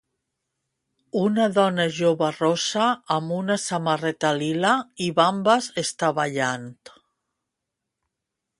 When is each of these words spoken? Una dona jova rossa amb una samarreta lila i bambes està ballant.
Una 1.23 1.43
dona 1.57 1.85
jova 1.97 2.29
rossa 2.37 2.87
amb 3.17 3.35
una 3.35 3.57
samarreta 3.65 4.33
lila 4.41 4.73
i 5.09 5.11
bambes 5.21 5.71
està 5.85 6.13
ballant. 6.23 6.67